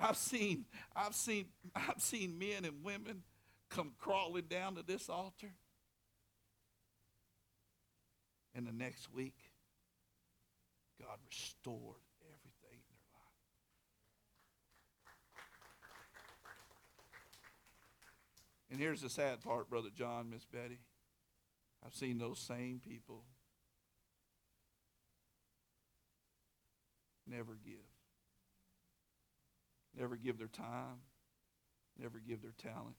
[0.01, 0.65] I've seen,
[0.97, 1.47] I've seen,
[1.77, 3.23] I've seen men and women
[3.69, 5.53] come crawling down to this altar.
[8.55, 9.37] And the next week,
[11.03, 13.43] God restored everything in their life.
[18.71, 20.79] And here's the sad part, Brother John, Miss Betty.
[21.85, 23.25] I've seen those same people
[27.27, 27.75] never give.
[29.99, 31.01] Never give their time,
[31.99, 32.97] never give their talent,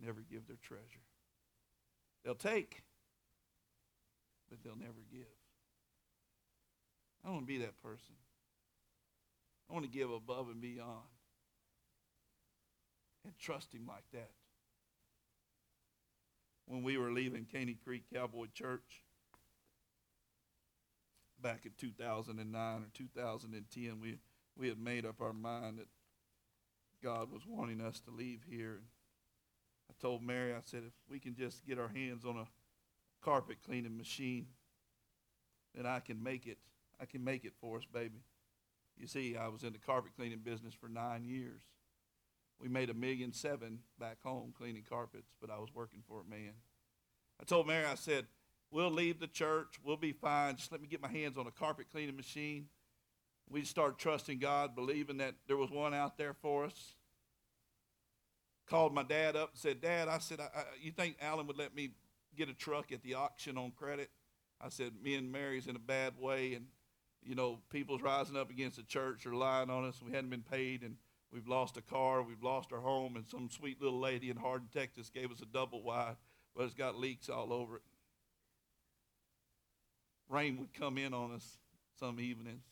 [0.00, 1.04] never give their treasure.
[2.24, 2.82] They'll take,
[4.48, 5.41] but they'll never give.
[7.22, 8.14] I don't want to be that person.
[9.70, 11.06] I want to give above and beyond
[13.24, 14.30] and trust Him like that.
[16.66, 19.04] When we were leaving Caney Creek Cowboy Church
[21.40, 24.18] back in 2009 or 2010, we,
[24.56, 25.88] we had made up our mind that
[27.02, 28.80] God was wanting us to leave here.
[29.90, 32.46] I told Mary, I said, if we can just get our hands on a
[33.22, 34.46] carpet cleaning machine,
[35.74, 36.58] then I can make it
[37.02, 38.22] I can make it for us, baby.
[38.96, 41.60] You see, I was in the carpet cleaning business for nine years.
[42.60, 46.30] We made a million seven back home cleaning carpets, but I was working for a
[46.30, 46.52] man.
[47.40, 48.26] I told Mary, I said,
[48.70, 49.80] we'll leave the church.
[49.84, 50.54] We'll be fine.
[50.56, 52.66] Just let me get my hands on a carpet cleaning machine.
[53.50, 56.94] We started trusting God, believing that there was one out there for us.
[58.68, 61.58] Called my dad up and said, Dad, I said, I, I, you think Alan would
[61.58, 61.90] let me
[62.36, 64.10] get a truck at the auction on credit?
[64.60, 66.66] I said, me and Mary's in a bad way, and
[67.24, 70.00] you know, people's rising up against the church or lying on us.
[70.04, 70.96] We hadn't been paid, and
[71.32, 74.68] we've lost a car, we've lost our home, and some sweet little lady in Hardin,
[74.72, 76.16] Texas, gave us a double wide,
[76.56, 77.82] but it's got leaks all over it.
[80.28, 81.58] Rain would come in on us
[81.98, 82.64] some evenings.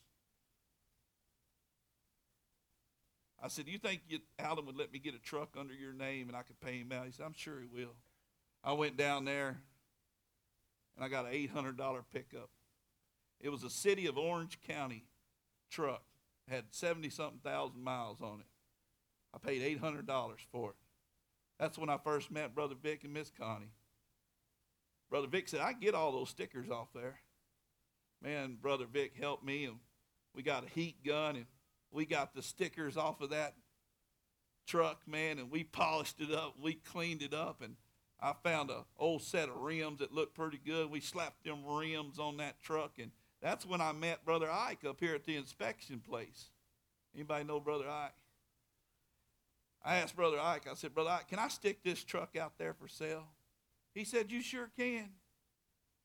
[3.43, 6.29] I said, you think you, Alan would let me get a truck under your name
[6.29, 7.97] and I could pay him out?" He said, "I'm sure he will."
[8.63, 9.63] I went down there,
[10.95, 12.51] and I got an $800 pickup.
[13.41, 15.05] It was a city of Orange County
[15.71, 16.03] truck.
[16.49, 18.47] Had 70 something thousand miles on it.
[19.33, 20.07] I paid $800
[20.51, 20.77] for it.
[21.59, 23.73] That's when I first met Brother Vic and Miss Connie.
[25.11, 27.21] Brother Vic said, I get all those stickers off there.
[28.23, 29.77] Man, Brother Vic helped me, and
[30.35, 31.47] we got a heat gun, and
[31.91, 33.55] we got the stickers off of that
[34.67, 36.55] truck, man, and we polished it up.
[36.61, 37.77] We cleaned it up, and
[38.21, 40.91] I found an old set of rims that looked pretty good.
[40.91, 43.11] We slapped them rims on that truck, and
[43.43, 46.51] that's when I met Brother Ike up here at the inspection place.
[47.15, 48.13] Anybody know Brother Ike?
[49.83, 52.75] I asked Brother Ike, I said, Brother Ike, can I stick this truck out there
[52.75, 53.25] for sale?
[53.95, 55.11] He said, You sure can.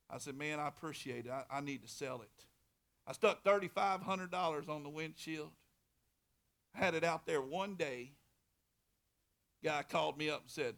[0.10, 1.32] I said, Man, I appreciate it.
[1.32, 2.46] I, I need to sell it.
[3.08, 5.52] I stuck $3,500 on the windshield.
[6.74, 8.14] I had it out there one day.
[9.64, 10.76] Guy called me up and said,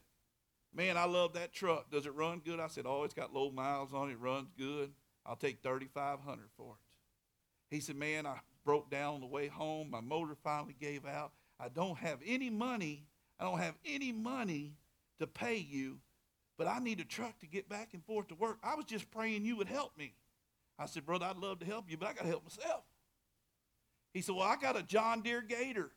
[0.73, 1.89] Man, I love that truck.
[1.91, 2.59] Does it run good?
[2.59, 4.13] I said, Oh, it's got low miles on it.
[4.13, 4.91] It runs good.
[5.27, 7.75] I'll take 3500 for it.
[7.75, 9.89] He said, Man, I broke down on the way home.
[9.91, 11.31] My motor finally gave out.
[11.59, 13.05] I don't have any money.
[13.39, 14.73] I don't have any money
[15.19, 15.99] to pay you,
[16.57, 18.57] but I need a truck to get back and forth to work.
[18.63, 20.15] I was just praying you would help me.
[20.79, 22.83] I said, Brother, I'd love to help you, but I got to help myself.
[24.13, 25.91] He said, Well, I got a John Deere Gator.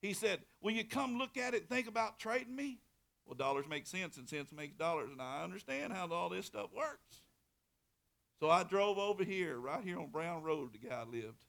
[0.00, 2.78] He said, Will you come look at it and think about trading me?
[3.26, 6.70] Well, dollars make sense and sense makes dollars, and I understand how all this stuff
[6.76, 7.22] works.
[8.42, 11.44] So I drove over here, right here on Brown Road, the guy lived.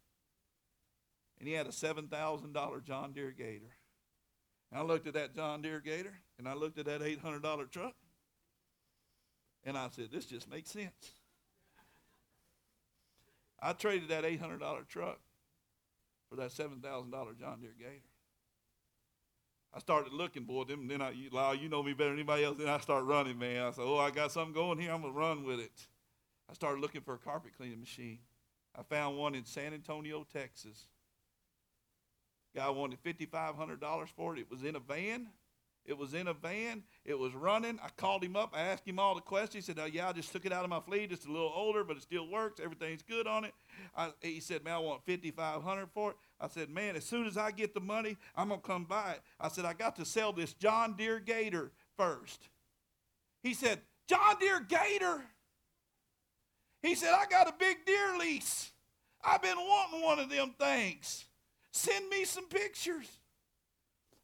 [1.39, 3.73] And he had a $7,000 John Deere Gator.
[4.71, 7.95] And I looked at that John Deere Gator, and I looked at that $800 truck,
[9.63, 11.13] and I said, this just makes sense.
[13.59, 15.19] I traded that $800 truck
[16.29, 16.79] for that $7,000
[17.39, 18.03] John Deere Gator.
[19.73, 20.65] I started looking, boy.
[20.65, 22.59] Them, then I, you, Lyle, you know me better than anybody else.
[22.59, 23.63] Then I start running, man.
[23.63, 24.91] I said, oh, I got something going here.
[24.91, 25.87] I'm gonna run with it.
[26.49, 28.19] I started looking for a carpet cleaning machine.
[28.77, 30.87] I found one in San Antonio, Texas.
[32.55, 34.39] Guy wanted $5,500 for it.
[34.39, 35.27] It was in a van.
[35.85, 36.83] It was in a van.
[37.03, 37.77] It was running.
[37.83, 38.53] I called him up.
[38.55, 39.65] I asked him all the questions.
[39.65, 41.11] He said, oh, Yeah, I just took it out of my fleet.
[41.11, 42.61] It's a little older, but it still works.
[42.63, 43.53] Everything's good on it.
[43.95, 46.17] I, he said, Man, I want 5500 for it.
[46.39, 49.13] I said, Man, as soon as I get the money, I'm going to come buy
[49.13, 49.21] it.
[49.39, 52.47] I said, I got to sell this John Deere Gator first.
[53.41, 55.21] He said, John Deere Gator?
[56.83, 58.71] He said, I got a big deer lease.
[59.23, 61.25] I've been wanting one of them things.
[61.71, 63.07] Send me some pictures.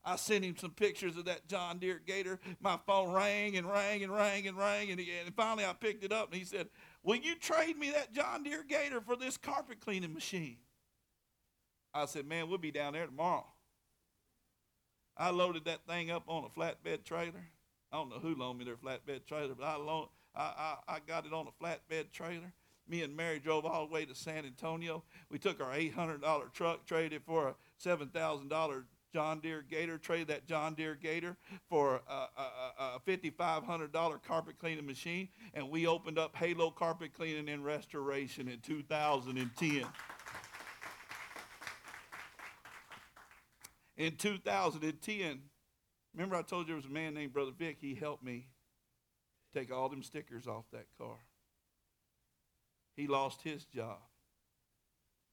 [0.03, 2.39] I sent him some pictures of that John Deere Gator.
[2.61, 4.91] My phone rang and rang and rang and rang.
[4.91, 6.67] And, he, and finally I picked it up and he said,
[7.01, 10.57] Will you trade me that John Deere Gator for this carpet cleaning machine?
[11.93, 13.45] I said, Man, we'll be down there tomorrow.
[15.17, 17.49] I loaded that thing up on a flatbed trailer.
[17.91, 20.09] I don't know who loaned me their flatbed trailer, but I, loaned,
[20.39, 22.53] I, I, I got it on a flatbed trailer.
[22.87, 25.03] Me and Mary drove all the way to San Antonio.
[25.29, 28.83] We took our $800 truck, traded for a $7,000
[29.13, 31.35] John Deere Gator, traded that John Deere Gator
[31.67, 37.49] for a, a, a $5,500 carpet cleaning machine, and we opened up Halo Carpet Cleaning
[37.49, 39.85] and Restoration in 2010.
[43.97, 45.41] in 2010,
[46.13, 48.47] remember I told you there was a man named Brother Vic, he helped me
[49.53, 51.17] take all them stickers off that car.
[52.95, 53.99] He lost his job.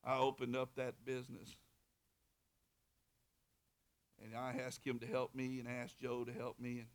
[0.04, 1.56] I opened up that business.
[4.22, 6.78] And I asked him to help me and asked Joe to help me.
[6.78, 6.86] And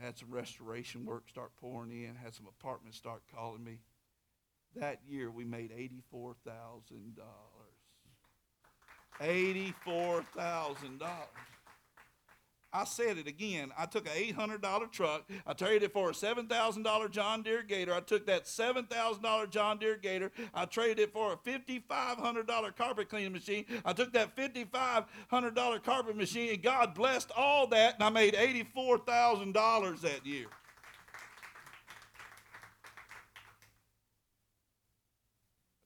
[0.00, 3.78] I had some restoration work start pouring in, had some apartments start calling me.
[4.76, 6.34] That year we made $84,000.
[9.20, 11.00] $84,000.
[12.72, 13.72] I said it again.
[13.76, 15.28] I took an $800 truck.
[15.46, 17.92] I traded it for a $7,000 John Deere Gator.
[17.92, 20.30] I took that $7,000 John Deere Gator.
[20.54, 23.64] I traded it for a $5,500 carpet cleaning machine.
[23.84, 30.00] I took that $5,500 carpet machine, and God blessed all that, and I made $84,000
[30.02, 30.46] that year.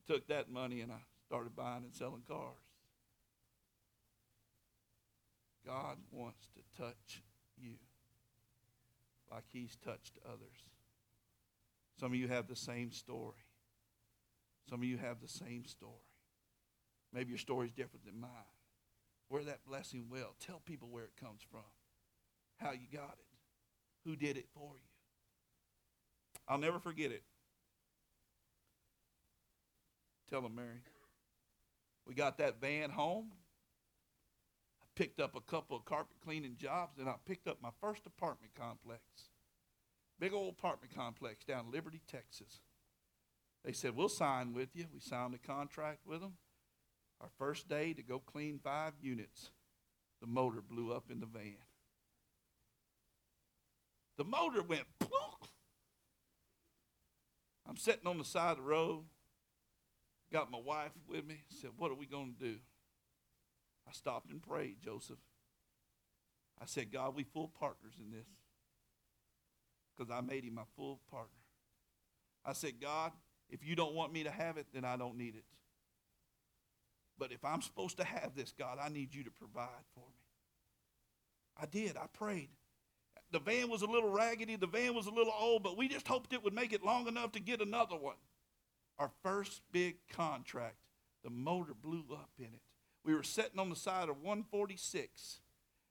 [0.07, 2.64] I took that money and I started buying and selling cars.
[5.67, 7.23] God wants to touch
[7.57, 7.75] you
[9.31, 10.69] like He's touched others.
[11.99, 13.45] Some of you have the same story.
[14.69, 15.93] Some of you have the same story.
[17.13, 18.31] Maybe your story is different than mine.
[19.29, 20.35] Where that blessing will.
[20.41, 21.61] Tell people where it comes from,
[22.57, 23.27] how you got it,
[24.05, 24.89] who did it for you.
[26.47, 27.23] I'll never forget it.
[30.29, 30.83] Tell them, Mary.
[32.07, 33.33] We got that van home
[34.95, 38.55] picked up a couple of carpet cleaning jobs, and I picked up my first apartment
[38.55, 39.03] complex.
[40.21, 42.61] Big old apartment complex down in Liberty, Texas.
[43.65, 44.87] They said, We'll sign with you.
[44.93, 46.35] We signed a contract with them.
[47.21, 49.51] Our first day to go clean five units,
[50.21, 51.57] the motor blew up in the van.
[54.17, 55.51] The motor went plunk.
[57.67, 59.05] I'm sitting on the side of the road,
[60.33, 62.57] got my wife with me, said, What are we going to do?
[63.89, 65.19] I stopped and prayed, Joseph.
[66.61, 68.27] I said, God, we full partners in this
[69.97, 71.31] because I made him my full partner.
[72.45, 73.13] I said, God,
[73.49, 75.45] if you don't want me to have it, then I don't need it.
[77.19, 80.25] But if I'm supposed to have this, God, I need you to provide for me.
[81.61, 81.97] I did.
[81.97, 82.51] I prayed.
[83.31, 86.07] The van was a little raggedy, the van was a little old, but we just
[86.07, 88.17] hoped it would make it long enough to get another one.
[88.99, 90.77] Our first big contract,
[91.25, 92.61] the motor blew up in it
[93.05, 95.41] we were sitting on the side of 146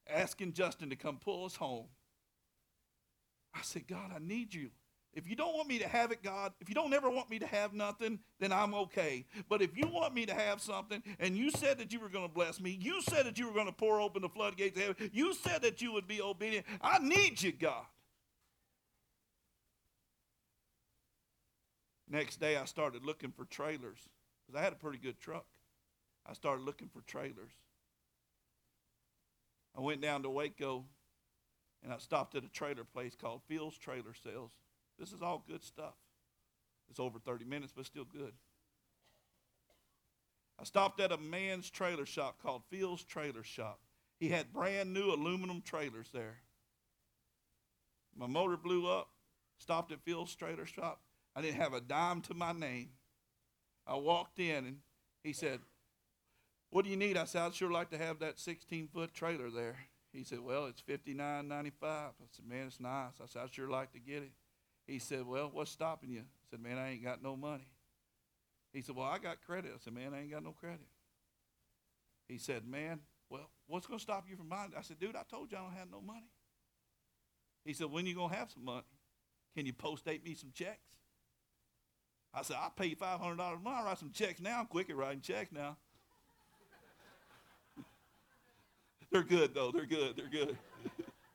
[0.09, 1.85] asking Justin to come pull us home.
[3.55, 4.71] I said, God, I need you.
[5.13, 7.37] If you don't want me to have it, God, if you don't ever want me
[7.37, 9.25] to have nothing, then I'm okay.
[9.47, 12.27] But if you want me to have something, and you said that you were going
[12.27, 14.83] to bless me, you said that you were going to pour open the floodgates of
[14.83, 17.85] heaven, you said that you would be obedient, I need you, God.
[22.09, 23.99] Next day, I started looking for trailers
[24.45, 25.45] because I had a pretty good truck.
[26.25, 27.53] I started looking for trailers.
[29.75, 30.85] I went down to Waco
[31.83, 34.51] and I stopped at a trailer place called Phil's Trailer Sales.
[34.97, 35.95] This is all good stuff.
[36.89, 38.33] It's over 30 minutes, but still good.
[40.59, 43.79] I stopped at a man's trailer shop called Phil's Trailer Shop.
[44.19, 46.37] He had brand new aluminum trailers there.
[48.15, 49.09] My motor blew up,
[49.57, 51.01] stopped at Phil's Trailer Shop.
[51.35, 52.89] I didn't have a dime to my name.
[53.87, 54.77] I walked in and
[55.23, 55.59] he said,
[56.73, 57.17] What do you need?
[57.17, 59.75] I said, I'd sure like to have that 16 foot trailer there.
[60.11, 61.71] He said, Well, it's $59.95.
[61.83, 63.13] I said, Man, it's nice.
[63.21, 64.31] I said, I'd sure like to get it.
[64.87, 66.21] He said, Well, what's stopping you?
[66.21, 67.67] I said, Man, I ain't got no money.
[68.73, 69.71] He said, Well, I got credit.
[69.71, 70.87] I said, Man, I ain't got no credit.
[72.27, 74.77] He said, Man, well, what's going to stop you from buying it?
[74.77, 76.31] I said, Dude, I told you I don't have no money.
[77.65, 78.81] He said, When you going to have some money?
[79.55, 80.97] Can you post date me some checks?
[82.33, 83.59] I said, I'll pay you $500 a month.
[83.67, 84.59] I'll write some checks now.
[84.59, 85.77] I'm quick at writing checks now.
[89.13, 89.71] They're good, though.
[89.71, 90.17] They're good.
[90.17, 90.57] They're good.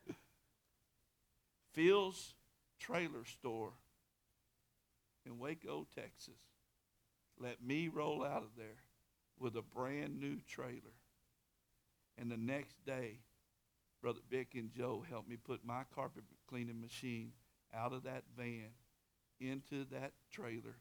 [1.75, 2.35] Phil's
[2.81, 3.71] Trailer Store
[5.25, 6.41] in Waco, Texas.
[7.39, 8.83] Let me roll out of there
[9.39, 10.97] with a brand new trailer.
[12.21, 13.21] And the next day,
[14.03, 17.31] Brother Vic and Joe helped me put my carpet cleaning machine
[17.73, 18.71] out of that van
[19.39, 20.79] into that trailer,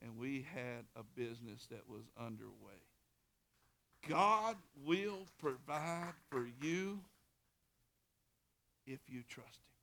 [0.00, 2.87] and we had a business that was underway.
[4.08, 4.56] God
[4.86, 7.00] will provide for you
[8.86, 9.74] if you trust Him.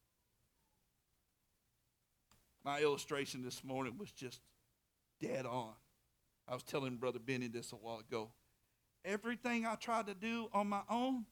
[2.64, 4.42] My illustration this morning was just
[5.22, 5.70] dead on.
[6.48, 8.30] I was telling Brother Benny this a while ago.
[9.04, 11.26] Everything I tried to do on my own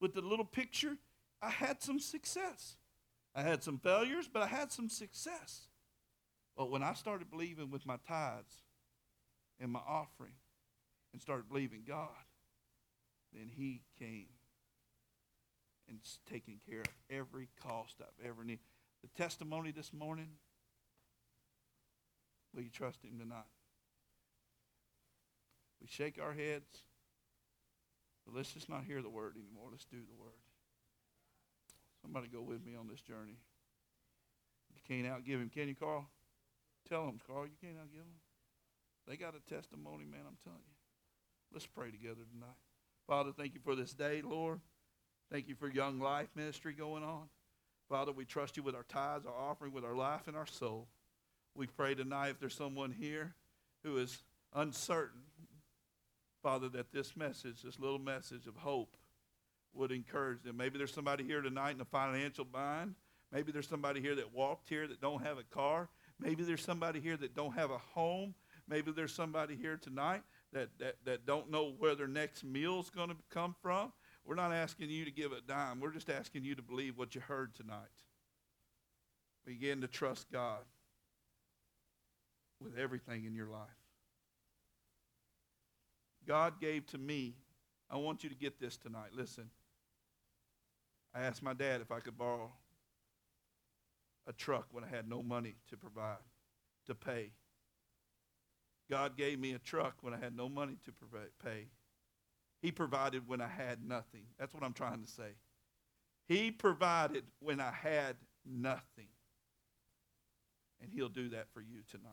[0.00, 0.96] with the little picture,
[1.40, 2.76] I had some success.
[3.34, 5.68] I had some failures, but I had some success.
[6.56, 8.62] But when I started believing with my tithes
[9.60, 10.34] and my offering
[11.12, 12.08] and started believing God,
[13.32, 14.26] then He came
[15.88, 15.98] and
[16.30, 18.60] taken care of every cost I've ever needed.
[19.02, 20.28] The testimony this morning,
[22.54, 23.44] will you trust Him tonight?
[25.80, 26.84] We shake our heads,
[28.24, 29.68] but let's just not hear the word anymore.
[29.72, 30.38] Let's do the word.
[32.00, 33.38] Somebody go with me on this journey.
[34.74, 36.06] You can't outgive him, can you, Carl?
[36.88, 38.22] Tell them, Carl, you can't outgive them.
[39.08, 40.76] They got a testimony, man, I'm telling you.
[41.52, 42.58] Let's pray together tonight.
[43.12, 44.58] Father, thank you for this day, Lord.
[45.30, 47.24] Thank you for Young Life Ministry going on.
[47.86, 50.88] Father, we trust you with our tithes, our offering, with our life and our soul.
[51.54, 53.34] We pray tonight if there's someone here
[53.84, 54.22] who is
[54.54, 55.20] uncertain,
[56.42, 58.96] Father, that this message, this little message of hope,
[59.74, 60.56] would encourage them.
[60.56, 62.94] Maybe there's somebody here tonight in a financial bind.
[63.30, 65.90] Maybe there's somebody here that walked here that don't have a car.
[66.18, 68.34] Maybe there's somebody here that don't have a home.
[68.66, 70.22] Maybe there's somebody here tonight
[70.52, 73.92] that, that, that don't know where their next meal's going to come from.
[74.24, 75.80] We're not asking you to give a dime.
[75.80, 77.76] We're just asking you to believe what you heard tonight.
[79.44, 80.60] Begin to trust God
[82.60, 83.68] with everything in your life.
[86.26, 87.34] God gave to me.
[87.90, 89.10] I want you to get this tonight.
[89.12, 89.50] Listen.
[91.14, 92.50] I asked my dad if I could borrow
[94.26, 96.16] a truck when I had no money to provide,
[96.86, 97.32] to pay.
[98.92, 100.92] God gave me a truck when I had no money to
[101.42, 101.68] pay.
[102.60, 104.24] He provided when I had nothing.
[104.38, 105.30] That's what I'm trying to say.
[106.28, 109.08] He provided when I had nothing.
[110.82, 112.12] And He'll do that for you tonight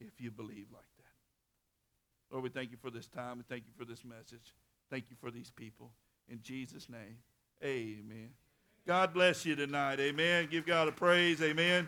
[0.00, 2.32] if you believe like that.
[2.32, 3.36] Lord, we thank you for this time.
[3.36, 4.54] We thank you for this message.
[4.88, 5.90] Thank you for these people.
[6.30, 7.18] In Jesus' name,
[7.62, 8.30] amen.
[8.86, 10.00] God bless you tonight.
[10.00, 10.48] Amen.
[10.50, 11.42] Give God a praise.
[11.42, 11.86] Amen.